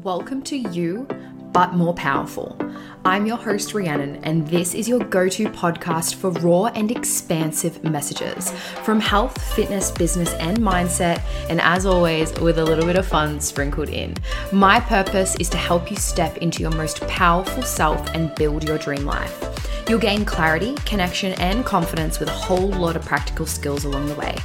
[0.00, 1.06] Welcome to You,
[1.52, 2.58] but More Powerful.
[3.04, 7.84] I'm your host, Rhiannon, and this is your go to podcast for raw and expansive
[7.84, 8.50] messages
[8.84, 13.38] from health, fitness, business, and mindset, and as always, with a little bit of fun
[13.38, 14.14] sprinkled in.
[14.50, 18.78] My purpose is to help you step into your most powerful self and build your
[18.78, 19.84] dream life.
[19.88, 24.14] You'll gain clarity, connection, and confidence with a whole lot of practical skills along the
[24.14, 24.36] way.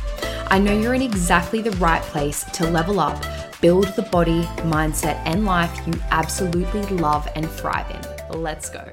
[0.49, 3.23] I know you're in exactly the right place to level up
[3.61, 8.41] build the body, mindset, and life you absolutely love and thrive in.
[8.41, 8.89] Let's go.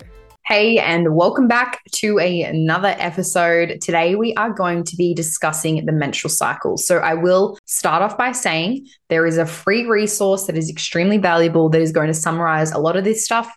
[0.46, 3.80] Hey, and welcome back to a, another episode.
[3.80, 6.76] Today, we are going to be discussing the menstrual cycle.
[6.76, 11.18] So, I will start off by saying there is a free resource that is extremely
[11.18, 13.50] valuable that is going to summarize a lot of this stuff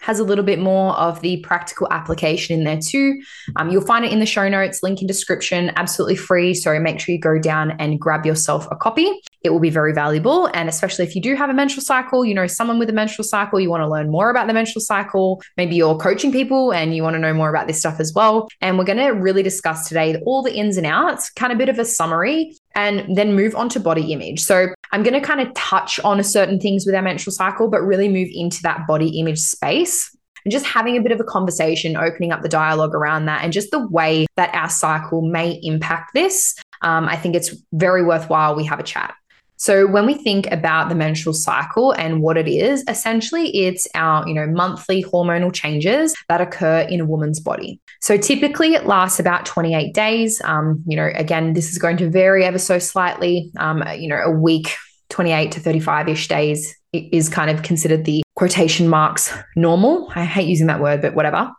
[0.00, 3.20] has a little bit more of the practical application in there too.
[3.56, 6.54] Um, you'll find it in the show notes, link in description, absolutely free.
[6.54, 9.20] So make sure you go down and grab yourself a copy.
[9.42, 10.50] It will be very valuable.
[10.52, 13.24] And especially if you do have a menstrual cycle, you know, someone with a menstrual
[13.24, 15.42] cycle, you want to learn more about the menstrual cycle.
[15.56, 18.48] Maybe you're coaching people and you want to know more about this stuff as well.
[18.60, 21.68] And we're going to really discuss today all the ins and outs, kind of bit
[21.68, 24.40] of a summary and then move on to body image.
[24.40, 27.80] So I'm going to kind of touch on certain things with our menstrual cycle, but
[27.80, 31.96] really move into that body image space and just having a bit of a conversation,
[31.96, 36.12] opening up the dialogue around that, and just the way that our cycle may impact
[36.14, 36.54] this.
[36.82, 39.14] Um, I think it's very worthwhile we have a chat.
[39.60, 44.26] So when we think about the menstrual cycle and what it is, essentially it's our,
[44.26, 47.78] you know, monthly hormonal changes that occur in a woman's body.
[48.00, 50.40] So typically it lasts about 28 days.
[50.44, 53.52] Um, you know, again, this is going to vary ever so slightly.
[53.58, 54.74] Um, you know, a week,
[55.10, 60.10] 28 to 35 ish days is kind of considered the quotation marks normal.
[60.14, 61.50] I hate using that word, but whatever.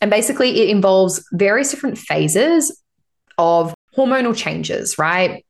[0.00, 2.80] And basically, it involves various different phases
[3.36, 5.44] of hormonal changes, right?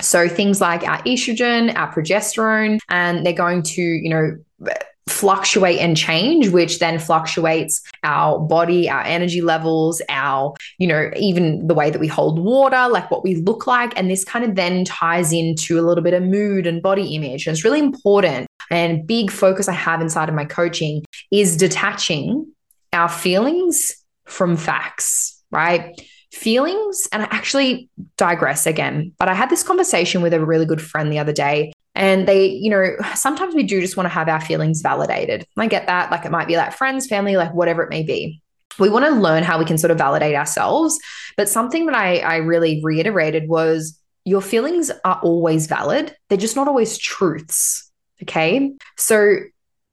[0.00, 4.72] So things like our estrogen, our progesterone, and they're going to, you know,
[5.06, 11.66] fluctuate and change which then fluctuates our body our energy levels our you know even
[11.66, 13.92] the way that we hold water like what we look like.
[13.98, 17.46] And this kind of then ties into a little bit of mood and body image.
[17.46, 18.46] And it's really important.
[18.70, 22.50] And big focus i have inside of my coaching is detaching
[22.92, 23.94] our feelings
[24.24, 25.94] from facts right
[26.34, 30.82] feelings and i actually digress again but i had this conversation with a really good
[30.82, 34.28] friend the other day and they, you know, sometimes we do just want to have
[34.28, 35.46] our feelings validated.
[35.56, 36.10] I get that.
[36.10, 38.40] Like it might be like friends, family, like whatever it may be.
[38.78, 40.98] We want to learn how we can sort of validate ourselves.
[41.36, 46.56] But something that I, I really reiterated was your feelings are always valid, they're just
[46.56, 47.90] not always truths.
[48.22, 48.72] Okay.
[48.96, 49.36] So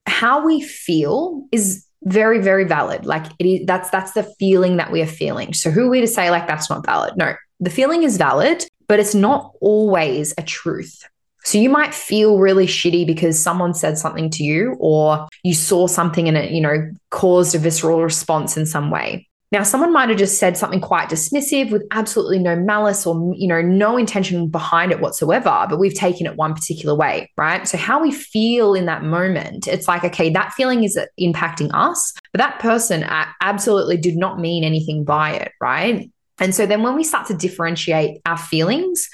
[0.06, 3.06] how we feel is very very valid.
[3.06, 5.54] Like it is that's that's the feeling that we are feeling.
[5.54, 7.16] So who are we to say like that's not valid?
[7.16, 11.08] No the feeling is valid but it's not always a truth.
[11.44, 15.86] So you might feel really shitty because someone said something to you or you saw
[15.86, 19.26] something and it, you know, caused a visceral response in some way.
[19.52, 23.46] Now, someone might have just said something quite dismissive with absolutely no malice or, you
[23.46, 27.68] know, no intention behind it whatsoever, but we've taken it one particular way, right?
[27.68, 32.14] So, how we feel in that moment, it's like, okay, that feeling is impacting us,
[32.32, 33.04] but that person
[33.42, 36.10] absolutely did not mean anything by it, right?
[36.38, 39.08] And so then when we start to differentiate our feelings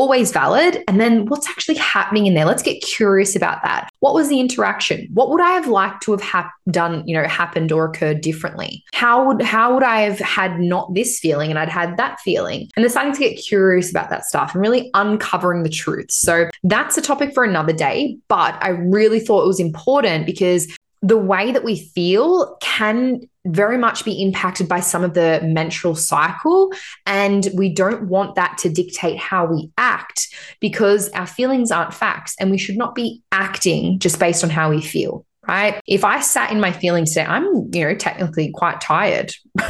[0.00, 0.82] always valid.
[0.88, 2.46] And then what's actually happening in there?
[2.46, 3.90] Let's get curious about that.
[4.00, 5.06] What was the interaction?
[5.12, 8.82] What would I have liked to have ha- done, you know, happened or occurred differently?
[8.94, 12.70] How would how would I have had not this feeling and I'd had that feeling?
[12.74, 16.10] And they're starting to get curious about that stuff and really uncovering the truth.
[16.10, 20.66] So that's a topic for another day, but I really thought it was important because
[21.02, 25.94] the way that we feel can very much be impacted by some of the menstrual
[25.94, 26.72] cycle.
[27.06, 30.28] And we don't want that to dictate how we act
[30.60, 34.70] because our feelings aren't facts and we should not be acting just based on how
[34.70, 35.24] we feel.
[35.48, 35.80] Right.
[35.86, 39.32] If I sat in my feelings today, I'm, you know, technically quite tired.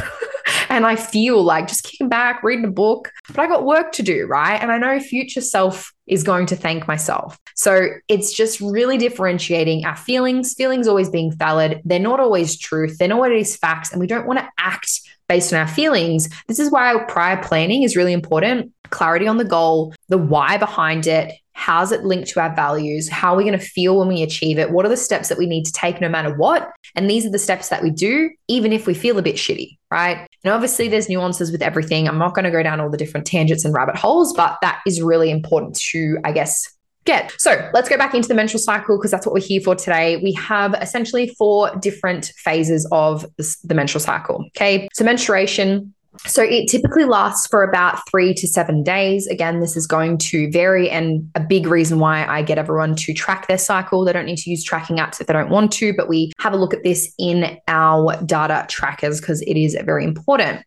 [0.71, 4.03] and I feel like just kicking back, reading a book, but I got work to
[4.03, 4.55] do, right?
[4.55, 7.37] And I know future self is going to thank myself.
[7.55, 11.81] So it's just really differentiating our feelings, feelings always being valid.
[11.83, 15.53] They're not always truth, they're not always facts, and we don't want to act based
[15.53, 16.29] on our feelings.
[16.47, 18.71] This is why prior planning is really important.
[18.91, 23.07] Clarity on the goal, the why behind it, How's it linked to our values?
[23.09, 24.71] How are we going to feel when we achieve it?
[24.71, 26.71] What are the steps that we need to take no matter what?
[26.95, 29.77] And these are the steps that we do, even if we feel a bit shitty,
[29.91, 30.27] right?
[30.43, 32.07] And obviously, there's nuances with everything.
[32.07, 34.81] I'm not going to go down all the different tangents and rabbit holes, but that
[34.87, 36.67] is really important to, I guess,
[37.05, 37.33] get.
[37.37, 40.17] So let's go back into the menstrual cycle because that's what we're here for today.
[40.17, 43.25] We have essentially four different phases of
[43.63, 44.45] the menstrual cycle.
[44.55, 44.87] Okay.
[44.93, 45.93] So menstruation,
[46.25, 49.27] So it typically lasts for about three to seven days.
[49.27, 50.89] Again, this is going to vary.
[50.89, 54.37] And a big reason why I get everyone to track their cycle, they don't need
[54.39, 56.83] to use tracking apps if they don't want to, but we have a look at
[56.83, 60.63] this in our data trackers because it is very important.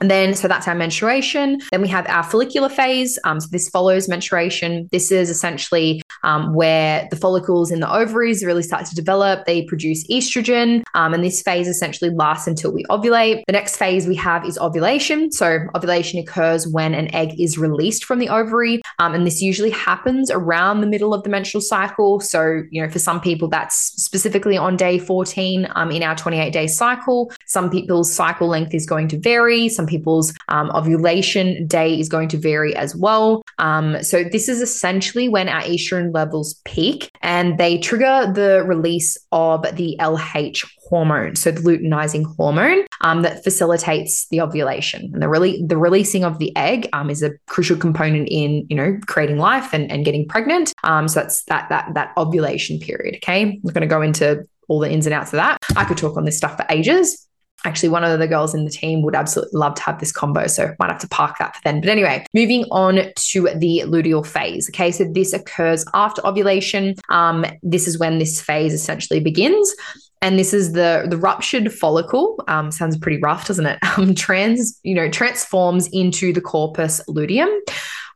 [0.00, 1.60] And then, so that's our menstruation.
[1.72, 3.18] Then we have our follicular phase.
[3.24, 4.88] Um, so this follows menstruation.
[4.92, 9.46] This is essentially um, where the follicles in the ovaries really start to develop.
[9.46, 10.84] They produce estrogen.
[10.94, 13.42] Um, and this phase essentially lasts until we ovulate.
[13.46, 15.30] The next phase we have is ovulation.
[15.32, 18.80] So ovulation occurs when an egg is released from the ovary.
[18.98, 22.20] Um, and this usually happens around the middle of the menstrual cycle.
[22.20, 26.52] So, you know, for some people, that's specifically on day 14 um, in our 28
[26.52, 27.32] day cycle.
[27.46, 29.68] Some people's cycle length is going to vary.
[29.68, 33.42] Some people's um, ovulation day is going to vary as well.
[33.58, 39.16] Um, so this is essentially when our estrogen levels peak and they trigger the release
[39.32, 45.10] of the LH hormone, so the luteinizing hormone um, that facilitates the ovulation.
[45.12, 48.76] And the, really, the releasing of the egg um, is a crucial component in, you
[48.76, 50.72] know, creating life and, and getting pregnant.
[50.84, 53.16] Um, so that's that, that, that ovulation period.
[53.16, 53.60] Okay.
[53.62, 55.58] Not going to go into all the ins and outs of that.
[55.76, 57.28] I could talk on this stuff for ages
[57.64, 60.46] actually one of the girls in the team would absolutely love to have this combo
[60.46, 64.24] so might have to park that for then but anyway moving on to the luteal
[64.24, 64.90] phase okay?
[64.90, 66.94] So this occurs after ovulation.
[67.08, 69.74] Um, this is when this phase essentially begins.
[70.20, 72.42] And this is the the ruptured follicle.
[72.48, 73.78] Um, sounds pretty rough doesn't it?
[73.98, 77.48] Um, trans you know transforms into the corpus luteum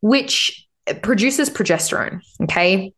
[0.01, 0.65] which
[1.03, 2.93] produces progesterone okay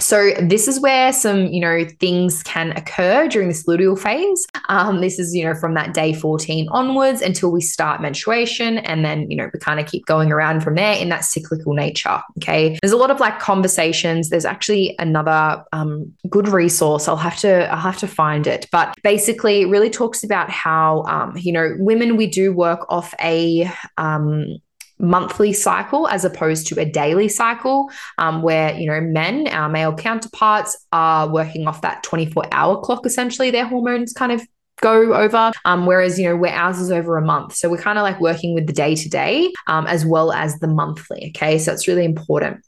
[0.00, 4.46] so this is where some, you know, things can occur during this luteal phase.
[4.68, 8.78] Um, this is, you know, from that day 14 onwards until we start menstruation.
[8.78, 11.74] And then, you know, we kind of keep going around from there in that cyclical
[11.74, 12.22] nature.
[12.38, 12.78] Okay.
[12.80, 14.30] There's a lot of like conversations.
[14.30, 17.08] There's actually another um, good resource.
[17.08, 18.68] I'll have to, I'll have to find it.
[18.70, 23.14] But basically it really talks about how, um, you know, women, we do work off
[23.20, 24.58] a, um,
[24.98, 29.94] monthly cycle as opposed to a daily cycle um, where you know men our male
[29.94, 34.42] counterparts are working off that 24 hour clock essentially their hormones kind of
[34.80, 37.54] go over um, whereas you know where ours is over a month.
[37.54, 40.68] So we're kind of like working with the day to day as well as the
[40.68, 41.58] monthly okay?
[41.58, 42.64] So it's really important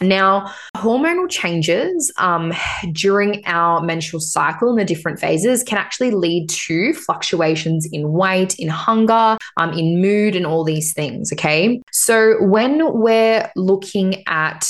[0.00, 2.52] now, hormonal changes um,
[2.92, 8.58] during our menstrual cycle in the different phases can actually lead to fluctuations in weight,
[8.58, 11.32] in hunger, um, in mood, and all these things.
[11.32, 11.80] Okay.
[11.90, 14.66] So, when we're looking at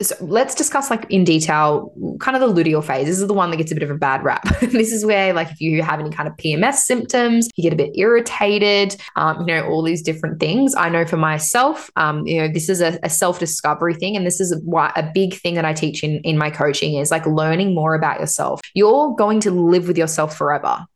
[0.00, 3.06] so let's discuss like in detail kind of the luteal phase.
[3.06, 4.44] This is the one that gets a bit of a bad rap.
[4.60, 7.76] this is where like if you have any kind of PMS symptoms, you get a
[7.76, 10.76] bit irritated, um, you know, all these different things.
[10.76, 14.16] I know for myself, um, you know, this is a, a self-discovery thing.
[14.16, 17.10] And this is what a big thing that I teach in, in my coaching is
[17.10, 18.60] like learning more about yourself.
[18.74, 20.86] You're going to live with yourself forever.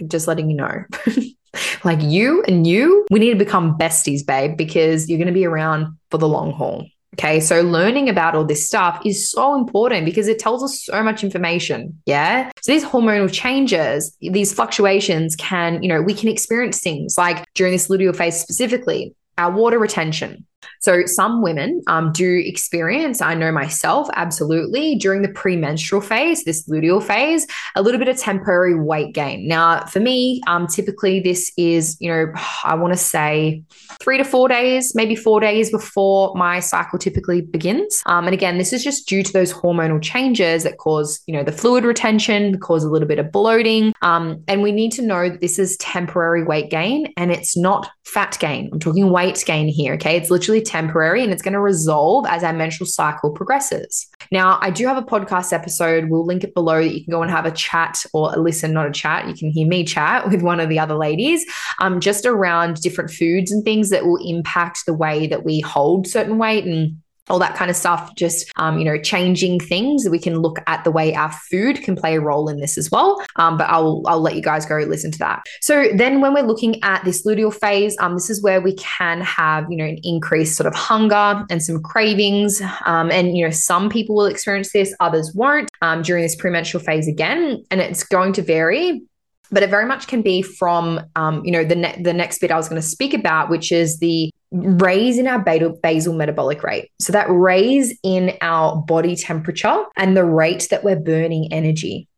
[0.00, 0.84] Like just letting you know.
[1.84, 5.44] like you and you, we need to become besties, babe, because you're going to be
[5.44, 6.86] around for the long haul.
[7.14, 7.40] Okay.
[7.40, 11.24] So learning about all this stuff is so important because it tells us so much
[11.24, 12.00] information.
[12.06, 12.50] Yeah.
[12.60, 17.72] So these hormonal changes, these fluctuations can, you know, we can experience things like during
[17.72, 20.46] this luteal phase specifically, our water retention.
[20.80, 26.68] So, some women um, do experience, I know myself, absolutely, during the premenstrual phase, this
[26.68, 29.48] luteal phase, a little bit of temporary weight gain.
[29.48, 32.32] Now, for me, um, typically this is, you know,
[32.64, 33.62] I want to say
[34.00, 38.02] three to four days, maybe four days before my cycle typically begins.
[38.06, 41.42] Um, and again, this is just due to those hormonal changes that cause, you know,
[41.42, 43.94] the fluid retention, cause a little bit of bloating.
[44.02, 47.90] Um, and we need to know that this is temporary weight gain and it's not
[48.04, 48.70] fat gain.
[48.72, 49.94] I'm talking weight gain here.
[49.94, 50.16] Okay.
[50.16, 54.06] It's literally temporary and it's going to resolve as our menstrual cycle progresses.
[54.30, 56.10] Now, I do have a podcast episode.
[56.10, 58.72] We'll link it below that you can go and have a chat or a listen,
[58.72, 59.28] not a chat.
[59.28, 61.44] You can hear me chat with one of the other ladies
[61.80, 66.06] um, just around different foods and things that will impact the way that we hold
[66.06, 66.98] certain weight and
[67.28, 70.08] all that kind of stuff, just, um, you know, changing things.
[70.08, 72.90] We can look at the way our food can play a role in this as
[72.90, 73.22] well.
[73.36, 75.42] Um, but I'll, I'll let you guys go listen to that.
[75.60, 79.20] So then when we're looking at this luteal phase, um, this is where we can
[79.20, 82.62] have, you know, an increased sort of hunger and some cravings.
[82.84, 86.82] Um, and, you know, some people will experience this, others won't um, during this premenstrual
[86.82, 87.64] phase again.
[87.70, 89.02] And it's going to vary
[89.50, 92.50] but it very much can be from um, you know the ne- the next bit
[92.50, 96.90] I was going to speak about, which is the raise in our basal, metabolic rate.
[96.98, 102.08] So that raise in our body temperature and the rate that we're burning energy.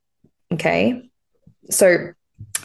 [0.52, 1.08] Okay.
[1.70, 2.12] So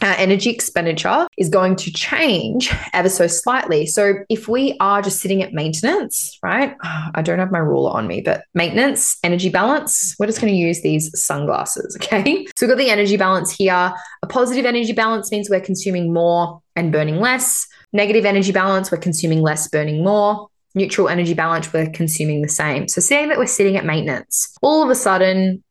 [0.02, 3.86] our energy expenditure is going to change ever so slightly.
[3.86, 6.76] So if we are just sitting at maintenance, right?
[6.82, 10.58] I don't have my ruler on me, but maintenance, energy balance, we're just going to
[10.58, 11.96] use these sunglasses.
[12.06, 12.46] Okay.
[12.56, 13.92] So we've got the energy balance here.
[14.22, 17.66] A positive energy balance means we're consuming more and burning less.
[17.96, 20.48] Negative energy balance, we're consuming less, burning more.
[20.74, 22.88] Neutral energy balance, we're consuming the same.
[22.88, 25.64] So saying that we're sitting at maintenance, all of a sudden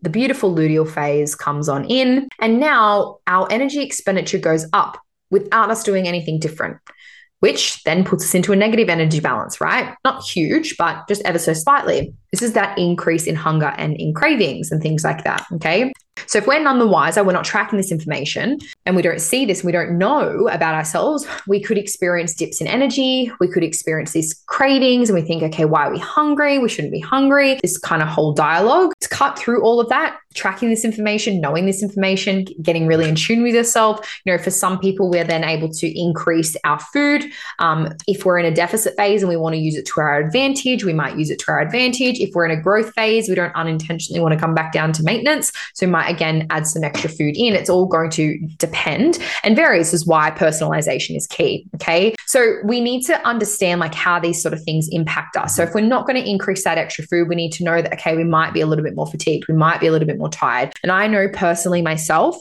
[0.00, 5.00] the beautiful luteal phase comes on in, and now our energy expenditure goes up
[5.30, 6.76] without us doing anything different,
[7.40, 9.96] which then puts us into a negative energy balance, right?
[10.04, 12.14] Not huge, but just ever so slightly.
[12.34, 15.46] This is that increase in hunger and in cravings and things like that.
[15.52, 15.92] Okay.
[16.26, 19.44] So if we're none the wiser, we're not tracking this information and we don't see
[19.44, 23.30] this, we don't know about ourselves, we could experience dips in energy.
[23.40, 26.58] We could experience these cravings and we think, okay, why are we hungry?
[26.58, 27.58] We shouldn't be hungry.
[27.62, 31.66] This kind of whole dialogue to cut through all of that, tracking this information, knowing
[31.66, 34.20] this information, getting really in tune with yourself.
[34.24, 37.24] You know, for some people, we're then able to increase our food.
[37.58, 40.18] Um, if we're in a deficit phase and we want to use it to our
[40.18, 42.20] advantage, we might use it to our advantage.
[42.24, 45.02] If we're in a growth phase, we don't unintentionally want to come back down to
[45.02, 45.52] maintenance.
[45.74, 47.54] So we might again add some extra food in.
[47.54, 51.66] It's all going to depend and varies is why personalization is key.
[51.76, 52.14] Okay.
[52.26, 55.54] So we need to understand like how these sort of things impact us.
[55.54, 57.92] So if we're not going to increase that extra food, we need to know that,
[57.92, 59.46] okay, we might be a little bit more fatigued.
[59.48, 60.72] We might be a little bit more tired.
[60.82, 62.36] And I know personally myself,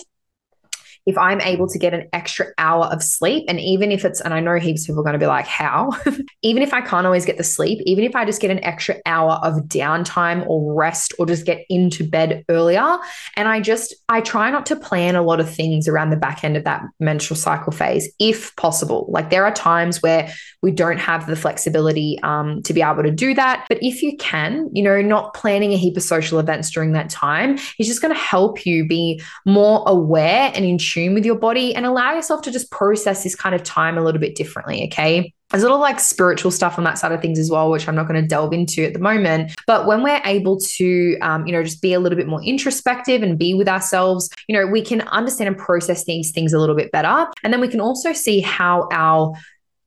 [1.05, 4.33] if I'm able to get an extra hour of sleep, and even if it's, and
[4.33, 5.91] I know heaps of people are going to be like, how?
[6.41, 8.95] even if I can't always get the sleep, even if I just get an extra
[9.05, 12.97] hour of downtime or rest or just get into bed earlier,
[13.35, 16.43] and I just, I try not to plan a lot of things around the back
[16.43, 19.05] end of that menstrual cycle phase, if possible.
[19.09, 20.31] Like there are times where
[20.63, 23.65] we don't have the flexibility um, to be able to do that.
[23.67, 27.09] But if you can, you know, not planning a heap of social events during that
[27.09, 31.37] time is just going to help you be more aware and in tune with your
[31.37, 34.85] body and allow yourself to just process this kind of time a little bit differently.
[34.85, 35.33] Okay.
[35.51, 37.93] There's a lot like spiritual stuff on that side of things as well, which I'm
[37.93, 39.53] not going to delve into at the moment.
[39.67, 43.21] But when we're able to, um, you know, just be a little bit more introspective
[43.21, 46.75] and be with ourselves, you know, we can understand and process these things a little
[46.75, 47.27] bit better.
[47.43, 49.33] And then we can also see how our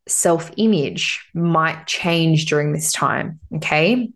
[0.08, 3.40] self image might change during this time.
[3.56, 4.10] Okay.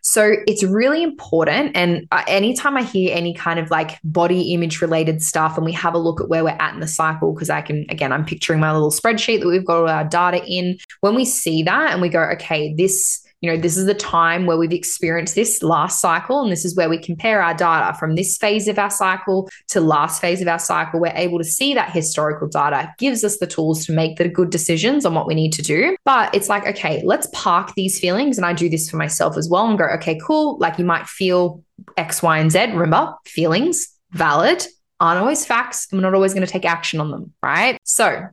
[0.00, 1.76] So it's really important.
[1.76, 5.94] And anytime I hear any kind of like body image related stuff and we have
[5.94, 8.60] a look at where we're at in the cycle, because I can, again, I'm picturing
[8.60, 10.78] my little spreadsheet that we've got all our data in.
[11.00, 14.46] When we see that and we go, okay, this you know, this is the time
[14.46, 18.14] where we've experienced this last cycle, and this is where we compare our data from
[18.14, 21.00] this phase of our cycle to last phase of our cycle.
[21.00, 24.50] We're able to see that historical data, gives us the tools to make the good
[24.50, 25.96] decisions on what we need to do.
[26.04, 28.38] But it's like, okay, let's park these feelings.
[28.38, 30.56] And I do this for myself as well and go, okay, cool.
[30.58, 31.64] Like you might feel
[31.96, 32.66] X, Y, and Z.
[32.66, 34.64] Remember, feelings, valid,
[35.00, 35.88] aren't always facts.
[35.90, 37.76] And we're not always going to take action on them, right?
[37.82, 38.28] So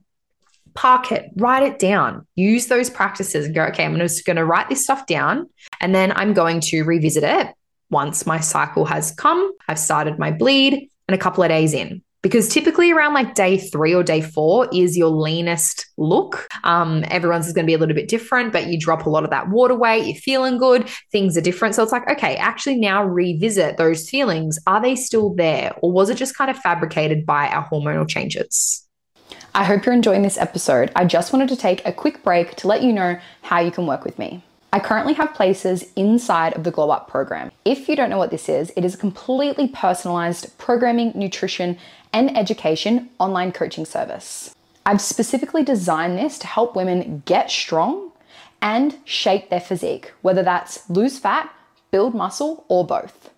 [0.73, 4.45] park it, write it down, use those practices and go, okay, I'm just going to
[4.45, 5.49] write this stuff down
[5.81, 7.53] and then I'm going to revisit it
[7.89, 12.01] once my cycle has come, I've started my bleed and a couple of days in.
[12.21, 16.49] Because typically around like day three or day four is your leanest look.
[16.65, 19.23] Um, everyone's is going to be a little bit different, but you drop a lot
[19.23, 21.75] of that water weight, you're feeling good, things are different.
[21.75, 24.59] So it's like, okay, actually now revisit those feelings.
[24.67, 25.73] Are they still there?
[25.81, 28.85] Or was it just kind of fabricated by our hormonal changes?
[29.55, 30.91] I hope you're enjoying this episode.
[30.95, 33.87] I just wanted to take a quick break to let you know how you can
[33.87, 34.43] work with me.
[34.71, 37.51] I currently have places inside of the Glow Up program.
[37.65, 41.79] If you don't know what this is, it is a completely personalized programming, nutrition,
[42.13, 44.53] and education online coaching service.
[44.85, 48.11] I've specifically designed this to help women get strong
[48.61, 51.51] and shape their physique, whether that's lose fat,
[51.89, 53.31] build muscle, or both.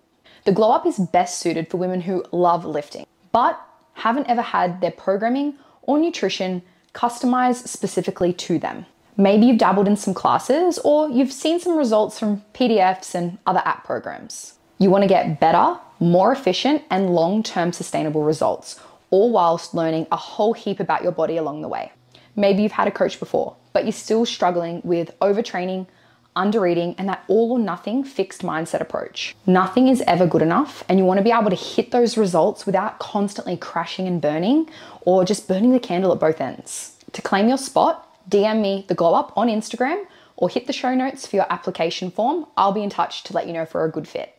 [0.44, 3.58] The Glow Up is best suited for women who love lifting, but
[3.94, 6.62] haven't ever had their programming or nutrition
[6.94, 8.86] customized specifically to them.
[9.16, 13.62] Maybe you've dabbled in some classes or you've seen some results from PDFs and other
[13.64, 14.54] app programs.
[14.78, 20.06] You want to get better, more efficient, and long term sustainable results, all whilst learning
[20.10, 21.92] a whole heap about your body along the way.
[22.34, 25.86] Maybe you've had a coach before, but you're still struggling with overtraining,
[26.34, 29.34] under eating, and that all or nothing fixed mindset approach.
[29.46, 32.66] Nothing is ever good enough, and you want to be able to hit those results
[32.66, 34.68] without constantly crashing and burning
[35.02, 36.96] or just burning the candle at both ends.
[37.12, 40.04] To claim your spot, DM me the glow up on Instagram
[40.36, 42.46] or hit the show notes for your application form.
[42.56, 44.34] I'll be in touch to let you know for a good fit.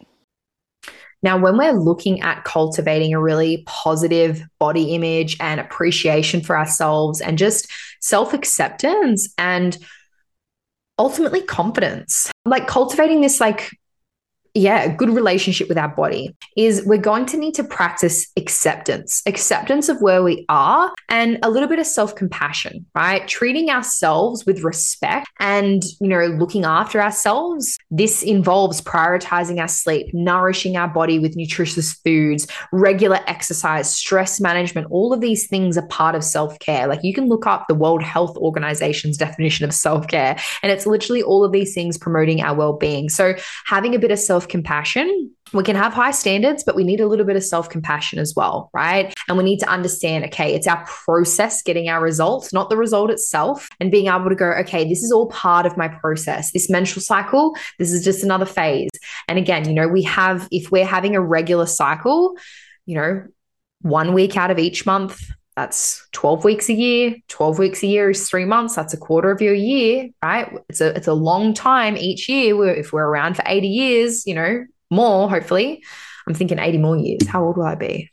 [1.22, 7.22] Now, when we're looking at cultivating a really positive body image and appreciation for ourselves
[7.22, 7.72] and just
[8.02, 9.78] self acceptance and
[10.98, 13.72] ultimately confidence, like cultivating this like
[14.56, 19.90] yeah, good relationship with our body is we're going to need to practice acceptance, acceptance
[19.90, 23.28] of where we are and a little bit of self-compassion, right?
[23.28, 27.80] Treating ourselves with respect and, you know, looking after ourselves.
[27.90, 34.86] This involves prioritizing our sleep, nourishing our body with nutritious foods, regular exercise, stress management.
[34.92, 36.86] All of these things are part of self-care.
[36.86, 41.24] Like you can look up the World Health Organization's definition of self-care and it's literally
[41.24, 43.10] all of these things promoting our well-being.
[43.10, 43.34] So
[43.66, 47.26] having a bit of self-compassion we can have high standards, but we need a little
[47.26, 49.14] bit of self compassion as well, right?
[49.30, 53.12] And we need to understand okay, it's our process getting our results, not the result
[53.12, 56.52] itself, and being able to go, okay, this is all part of my process.
[56.52, 58.90] This menstrual cycle, this is just another phase.
[59.28, 62.36] And again, you know, we have, if we're having a regular cycle,
[62.86, 63.28] you know,
[63.82, 65.22] one week out of each month,
[65.56, 69.32] that's 12 weeks a year 12 weeks a year is three months that's a quarter
[69.32, 73.06] of your year right it's a it's a long time each year we're, if we're
[73.06, 75.84] around for 80 years you know more, hopefully.
[76.28, 77.28] I'm thinking 80 more years.
[77.28, 78.10] How old will I be?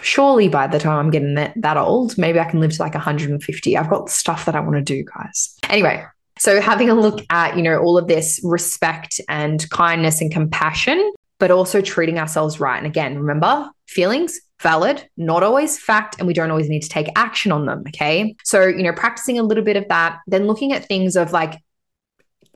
[0.00, 2.94] Surely by the time I'm getting that, that old, maybe I can live to like
[2.94, 3.76] 150.
[3.76, 5.56] I've got stuff that I want to do, guys.
[5.68, 6.04] Anyway,
[6.38, 11.12] so having a look at, you know, all of this respect and kindness and compassion,
[11.38, 12.78] but also treating ourselves right.
[12.78, 17.06] And again, remember, feelings valid, not always fact, and we don't always need to take
[17.14, 17.84] action on them.
[17.88, 18.34] Okay.
[18.42, 21.62] So, you know, practicing a little bit of that, then looking at things of like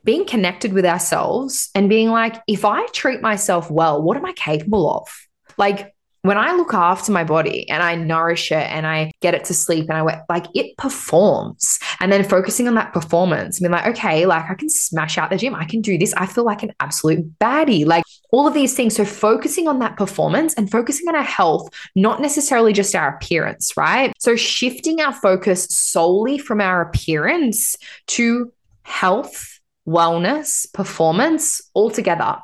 [0.03, 4.33] being connected with ourselves and being like, if I treat myself well, what am I
[4.33, 5.07] capable of?
[5.59, 5.95] Like,
[6.29, 9.55] when I look after my body and I nourish it and I get it to
[9.55, 13.87] sleep and I like it performs and then focusing on that performance, I mean, like,
[13.97, 16.13] okay, like I can smash out the gym, I can do this.
[16.19, 18.95] I feel like an absolute baddie, like all of these things.
[18.95, 23.75] So, focusing on that performance and focusing on our health, not necessarily just our appearance,
[23.75, 24.13] right?
[24.19, 27.75] So, shifting our focus solely from our appearance
[28.09, 32.37] to health wellness, performance all together.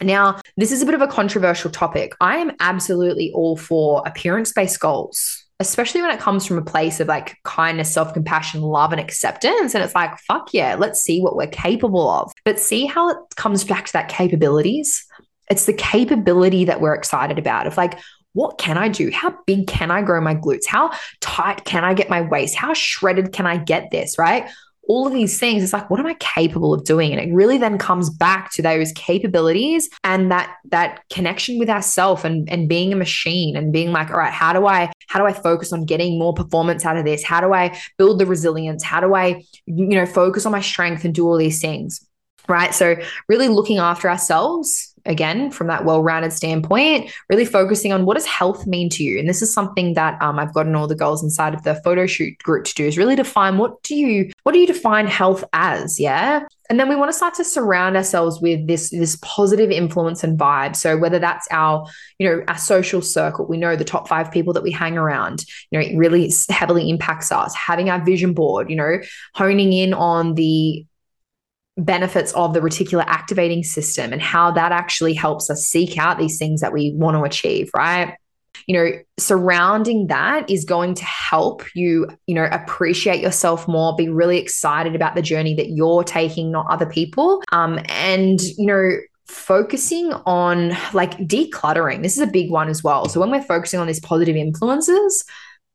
[0.00, 2.14] Now, this is a bit of a controversial topic.
[2.20, 6.98] I am absolutely all for appearance based goals, especially when it comes from a place
[7.00, 9.74] of like kindness, self compassion, love, and acceptance.
[9.74, 12.32] And it's like, fuck yeah, let's see what we're capable of.
[12.44, 15.04] But see how it comes back to that capabilities.
[15.50, 17.98] It's the capability that we're excited about of like,
[18.32, 19.10] what can I do?
[19.10, 20.66] How big can I grow my glutes?
[20.66, 22.54] How tight can I get my waist?
[22.54, 24.18] How shredded can I get this?
[24.18, 24.48] Right?
[24.88, 27.12] All of these things it's like what am i capable of doing?
[27.12, 32.24] And it really then comes back to those capabilities and that that connection with ourself
[32.24, 35.26] and and being a machine and being like all right how do i how do
[35.26, 37.22] i focus on getting more performance out of this?
[37.22, 38.82] How do i build the resilience?
[38.82, 42.06] How do i you know focus on my strength and do all these things
[42.48, 42.74] right?
[42.74, 42.96] So
[43.28, 48.66] really looking after ourselves again from that well-rounded standpoint really focusing on what does health
[48.66, 49.18] mean to you?
[49.18, 52.06] And this is something that um, i've gotten all the girls inside of the photo
[52.06, 55.44] shoot group to do is really define what do you what do you define health
[55.52, 55.98] as?
[55.98, 56.46] Yeah.
[56.70, 60.38] And then we want to start to surround ourselves with this this positive influence and
[60.38, 60.74] vibe.
[60.74, 61.86] So whether that's our
[62.18, 65.44] you know our social circle we know the top five people that we hang around
[65.70, 67.54] you know it really heavily impacts us.
[67.54, 68.98] Having our vision board you know
[69.34, 70.86] honing in on the
[71.76, 76.38] benefits of the reticular activating system and how that actually helps us seek out these
[76.38, 78.16] things that we want to achieve, right?
[78.66, 84.08] You know, surrounding that is going to help you, you know, appreciate yourself more, be
[84.08, 87.42] really excited about the journey that you're taking, not other people.
[87.50, 92.02] Um, and, you know, focusing on like decluttering.
[92.02, 93.08] This is a big one as well.
[93.08, 95.24] So when we're focusing on these positive influences,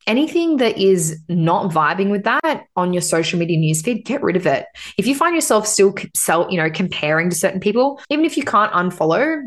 [0.07, 4.47] anything that is not vibing with that on your social media newsfeed, get rid of
[4.47, 4.65] it.
[4.97, 5.93] If you find yourself still,
[6.49, 9.41] you know, comparing to certain people, even if you can't unfollow,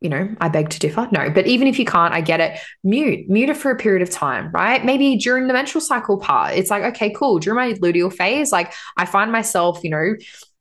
[0.00, 1.08] you know, I beg to differ.
[1.10, 2.60] No, but even if you can't, I get it.
[2.84, 4.84] Mute, mute it for a period of time, right?
[4.84, 7.38] Maybe during the menstrual cycle part, it's like, okay, cool.
[7.38, 10.14] During my luteal phase, like I find myself, you know,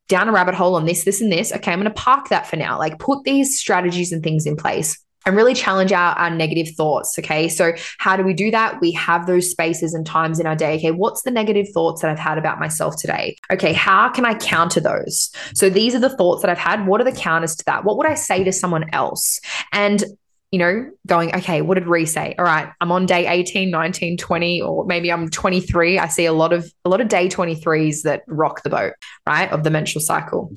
[0.07, 1.51] down a rabbit hole on this, this, and this.
[1.51, 2.77] Okay, I'm going to park that for now.
[2.77, 7.17] Like put these strategies and things in place and really challenge our, our negative thoughts.
[7.17, 7.49] Okay.
[7.49, 8.79] So, how do we do that?
[8.81, 10.75] We have those spaces and times in our day.
[10.77, 10.91] Okay.
[10.91, 13.37] What's the negative thoughts that I've had about myself today?
[13.51, 13.73] Okay.
[13.73, 15.31] How can I counter those?
[15.53, 16.87] So, these are the thoughts that I've had.
[16.87, 17.83] What are the counters to that?
[17.83, 19.39] What would I say to someone else?
[19.71, 20.03] And
[20.51, 22.33] you know, going, okay, what did Rhi say?
[22.39, 25.99] All right, I'm on day 18, 19, 20, or maybe I'm 23.
[25.99, 28.93] I see a lot of a lot of day 23s that rock the boat,
[29.27, 29.51] right?
[29.51, 30.53] Of the menstrual cycle.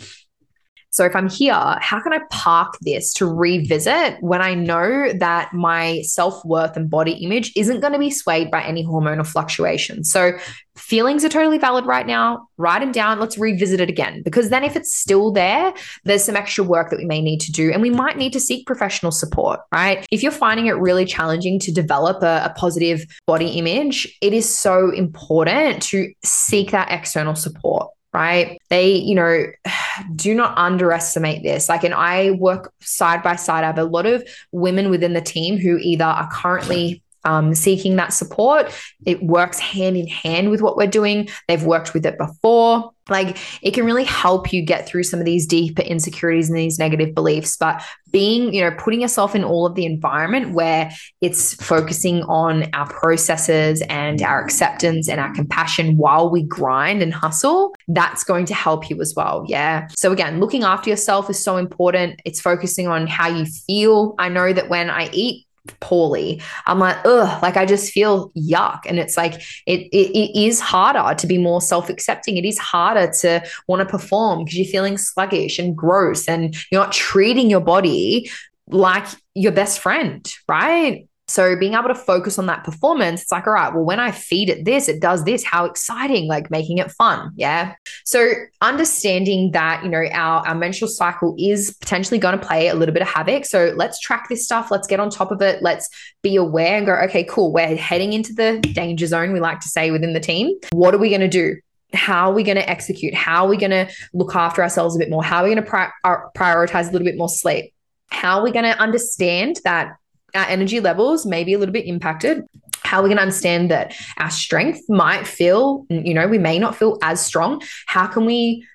[0.90, 5.53] So if I'm here, how can I park this to revisit when I know that
[5.53, 10.11] my self worth and body image isn't going to be swayed by any hormonal fluctuations?
[10.11, 10.33] So
[10.77, 12.48] feelings are totally valid right now.
[12.57, 13.20] Write them down.
[13.20, 14.22] Let's revisit it again.
[14.22, 15.74] Because then if it's still there,
[16.05, 17.70] there's some extra work that we may need to do.
[17.70, 20.07] And we might need to seek professional support, right?
[20.11, 24.48] If you're finding it really challenging to develop a, a positive body image, it is
[24.48, 28.61] so important to seek that external support right?
[28.71, 29.47] They, you know,
[30.14, 31.68] do not underestimate this.
[31.68, 33.64] Like, and I work side by side.
[33.64, 37.97] I have a lot of women within the team who either are currently um, seeking
[37.97, 38.73] that support.
[39.05, 41.29] It works hand in hand with what we're doing.
[41.47, 42.92] They've worked with it before.
[43.09, 46.79] Like it can really help you get through some of these deeper insecurities and these
[46.79, 47.57] negative beliefs.
[47.57, 50.90] But being, you know, putting yourself in all of the environment where
[51.21, 57.12] it's focusing on our processes and our acceptance and our compassion while we grind and
[57.12, 59.44] hustle, that's going to help you as well.
[59.47, 59.88] Yeah.
[59.97, 62.21] So again, looking after yourself is so important.
[62.25, 64.14] It's focusing on how you feel.
[64.18, 65.47] I know that when I eat
[65.81, 66.40] poorly.
[66.66, 68.81] I'm like, ugh, like I just feel yuck.
[68.87, 69.35] And it's like,
[69.66, 72.37] it, it, it is harder to be more self accepting.
[72.37, 76.83] It is harder to want to perform because you're feeling sluggish and gross and you're
[76.83, 78.31] not treating your body
[78.70, 81.08] like your best friend, right?
[81.29, 84.11] So being able to focus on that performance, it's like, all right, well, when I
[84.11, 85.45] feed it this, it does this.
[85.45, 87.33] How exciting, like making it fun.
[87.37, 87.75] Yeah.
[88.05, 88.31] So
[88.62, 92.93] understanding that, you know, our, our menstrual cycle is potentially going to play a little
[92.93, 93.45] bit of havoc.
[93.45, 94.71] So let's track this stuff.
[94.71, 95.62] Let's get on top of it.
[95.62, 95.88] Let's
[96.23, 97.53] be aware and go, okay, cool.
[97.53, 100.59] We're heading into the danger zone, we like to say within the team.
[100.73, 101.57] What are we going to do?
[101.95, 103.14] how are we going to execute?
[103.14, 105.25] How are we going to look after ourselves a bit more?
[105.25, 107.73] How are we going to pri- uh, prioritize a little bit more sleep?
[108.11, 109.97] How are we going to understand that
[110.35, 112.45] our energy levels may be a little bit impacted
[112.88, 116.99] how we to understand that our strength might feel you know we may not feel
[117.03, 117.61] as strong.
[117.87, 118.67] How can we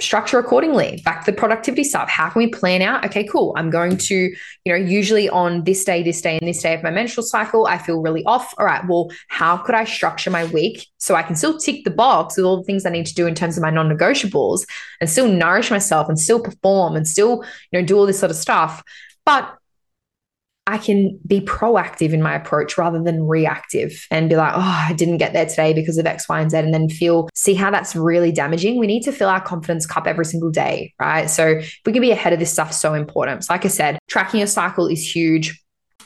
[0.00, 1.02] structure accordingly?
[1.04, 2.08] Back to the productivity stuff.
[2.08, 5.84] How can we plan out okay cool i'm going to you know usually on this
[5.84, 8.54] day this day and this day of my menstrual cycle i feel really off.
[8.58, 11.90] All right well how could i structure my week so i can still tick the
[11.90, 14.66] box with all the things i need to do in terms of my non-negotiables
[15.00, 18.30] and still nourish myself and still perform and still you know do all this sort
[18.30, 18.84] of stuff?
[19.26, 19.57] But
[20.68, 24.92] I can be proactive in my approach rather than reactive and be like, oh, I
[24.92, 27.70] didn't get there today because of X, Y, and Z, and then feel, see how
[27.70, 28.78] that's really damaging.
[28.78, 31.30] We need to fill our confidence cup every single day, right?
[31.30, 33.46] So we can be ahead of this stuff, so important.
[33.46, 35.58] So, like I said, tracking your cycle is huge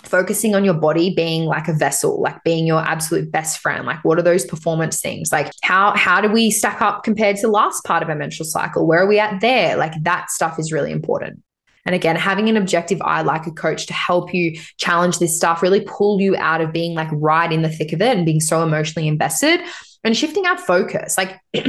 [0.05, 4.05] focusing on your body being like a vessel like being your absolute best friend like
[4.05, 7.48] what are those performance things like how how do we stack up compared to the
[7.48, 10.72] last part of our menstrual cycle where are we at there like that stuff is
[10.72, 11.40] really important
[11.84, 15.62] and again, having an objective eye like a coach to help you challenge this stuff,
[15.62, 18.40] really pull you out of being like right in the thick of it and being
[18.40, 19.60] so emotionally invested
[20.04, 21.40] and shifting our focus, like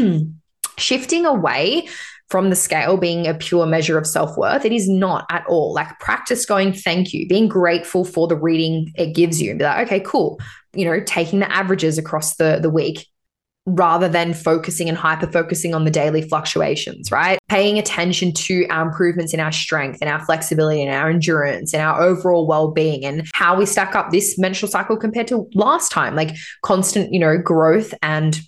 [0.78, 1.88] shifting away
[2.30, 4.66] from the scale being a pure measure of self worth.
[4.66, 5.74] It is not at all.
[5.74, 9.66] Like practice going, thank you, being grateful for the reading it gives you and be
[9.66, 10.40] like, okay, cool.
[10.74, 13.08] You know, taking the averages across the, the week,
[13.66, 17.40] rather than focusing and hyper focusing on the daily fluctuations, right?
[17.48, 21.82] Paying attention to our improvements in our strength and our flexibility and our endurance and
[21.82, 25.92] our overall well being and how we stack up this menstrual cycle compared to last
[25.92, 28.42] time, like constant, you know, growth and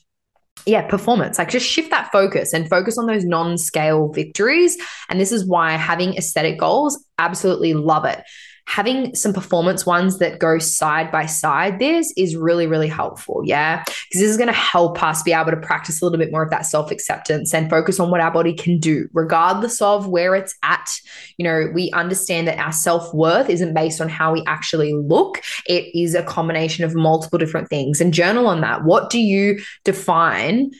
[0.65, 1.38] yeah, performance.
[1.38, 4.78] Like just shift that focus and focus on those non scale victories.
[5.10, 8.23] And this is why having aesthetic goals, absolutely love it
[8.67, 13.84] having some performance ones that go side by side this is really really helpful yeah?
[13.84, 16.43] Because this is going to help us be able to practice a little bit more
[16.43, 20.36] of that self acceptance and focus on what our body can do regardless of where
[20.36, 20.89] it's at.
[21.38, 25.41] You know we understand that our self-worth isn't based on how we actually look.
[25.67, 28.01] It is a combination of multiple different things.
[28.01, 28.84] And journal on that.
[28.84, 30.71] What do you define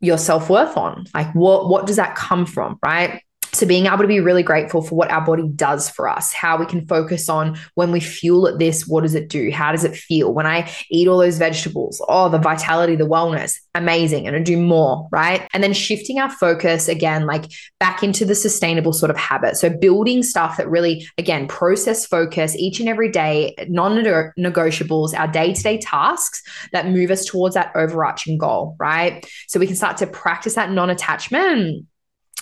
[0.00, 1.06] your self-worth on?
[1.14, 3.22] Like what what does that come from right
[3.52, 6.56] so being able to be really grateful for what our body does for us, how
[6.56, 9.50] we can focus on when we fuel at this, what does it do?
[9.50, 10.32] How does it feel?
[10.32, 14.26] When I eat all those vegetables, oh, the vitality, the wellness, amazing.
[14.26, 15.48] And I do more, right?
[15.52, 17.44] And then shifting our focus again, like
[17.80, 19.56] back into the sustainable sort of habit.
[19.56, 23.96] So building stuff that really, again, process focus each and every day, non
[24.38, 29.26] negotiables, our day to day tasks that move us towards that overarching goal, right?
[29.48, 31.86] So we can start to practice that non attachment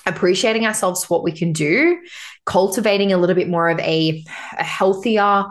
[0.09, 1.99] appreciating ourselves what we can do,
[2.47, 4.25] cultivating a little bit more of a,
[4.59, 5.45] a healthier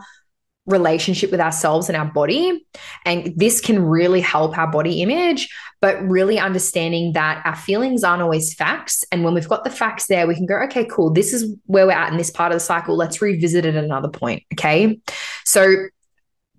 [0.67, 2.65] relationship with ourselves and our body.
[3.05, 5.49] And this can really help our body image,
[5.81, 9.03] but really understanding that our feelings aren't always facts.
[9.11, 11.87] And when we've got the facts there, we can go, okay, cool, this is where
[11.87, 12.97] we're at in this part of the cycle.
[12.97, 14.43] Let's revisit it at another point.
[14.53, 14.99] Okay.
[15.45, 15.87] So,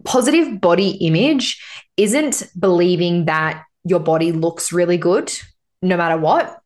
[0.05, 1.63] positive body image
[1.97, 5.33] isn't believing that your body looks really good
[5.83, 6.61] no matter what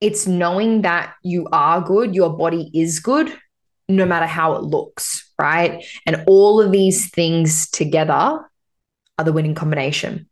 [0.00, 3.32] it's knowing that you are good, your body is good,
[3.88, 5.84] no matter how it looks, right?
[6.04, 8.12] And all of these things together
[9.18, 10.28] are the winning combination.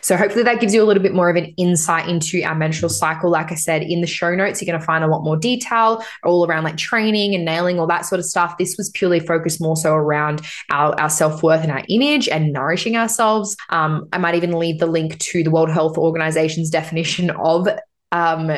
[0.00, 2.88] So hopefully that gives you a little bit more of an insight into our menstrual
[2.88, 3.30] cycle.
[3.30, 6.04] Like I said, in the show notes, you're going to find a lot more detail
[6.24, 8.56] all around like training and nailing, all that sort of stuff.
[8.58, 12.96] This was purely focused more so around our, our self-worth and our image and nourishing
[12.96, 13.56] ourselves.
[13.70, 17.68] Um, I might even leave the link to the World Health Organization's definition of
[18.12, 18.50] um,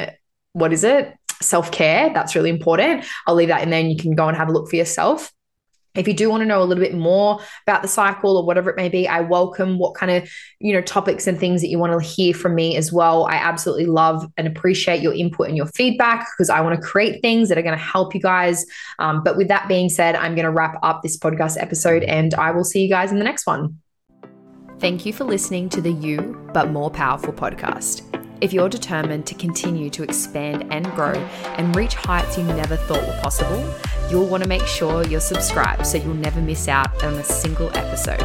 [0.53, 1.15] what is it?
[1.41, 2.13] Self care.
[2.13, 3.05] That's really important.
[3.27, 5.33] I'll leave that in there and you can go and have a look for yourself.
[5.95, 8.71] If you do want to know a little bit more about the cycle or whatever
[8.71, 11.81] it may be, I welcome what kind of, you know, topics and things that you
[11.81, 13.25] want to hear from me as well.
[13.25, 17.23] I absolutely love and appreciate your input and your feedback because I want to create
[17.23, 18.65] things that are going to help you guys.
[19.01, 22.35] Um, but with that being said, I'm going to wrap up this podcast episode and
[22.35, 23.81] I will see you guys in the next one.
[24.79, 28.10] Thank you for listening to the You But More Powerful podcast.
[28.41, 31.13] If you're determined to continue to expand and grow
[31.59, 33.63] and reach heights you never thought were possible,
[34.11, 37.69] you'll want to make sure you're subscribed so you'll never miss out on a single
[37.77, 38.23] episode.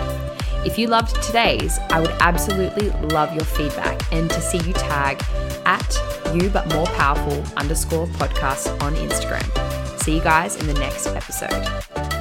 [0.66, 5.22] If you loved today's, I would absolutely love your feedback and to see you tag
[5.66, 5.98] at
[6.34, 10.00] you but more powerful underscore podcast on Instagram.
[10.02, 12.15] See you guys in the next episode.